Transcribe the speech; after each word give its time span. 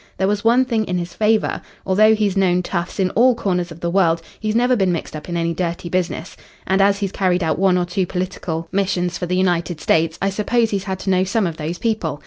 There 0.17 0.27
was 0.27 0.43
one 0.43 0.65
thing 0.65 0.85
in 0.85 0.97
his 0.97 1.13
favour. 1.13 1.61
Although 1.85 2.15
he's 2.15 2.35
known 2.35 2.63
toughs 2.63 2.99
in 2.99 3.11
all 3.11 3.35
corners 3.35 3.71
of 3.71 3.81
the 3.81 3.89
world, 3.91 4.19
he's 4.39 4.55
never 4.55 4.75
been 4.75 4.91
mixed 4.91 5.15
up 5.15 5.29
in 5.29 5.37
any 5.37 5.53
dirty 5.53 5.89
business. 5.89 6.35
And 6.65 6.81
as 6.81 6.97
he's 6.97 7.11
carried 7.11 7.43
out 7.43 7.59
one 7.59 7.77
or 7.77 7.85
two 7.85 8.07
political 8.07 8.67
missions 8.71 9.19
for 9.19 9.27
the 9.27 9.37
United 9.37 9.79
States, 9.79 10.17
I 10.19 10.31
suppose 10.31 10.71
he's 10.71 10.85
had 10.85 10.97
to 11.01 11.11
know 11.11 11.23
some 11.23 11.45
of 11.45 11.57
these 11.57 11.77
people. 11.77 12.19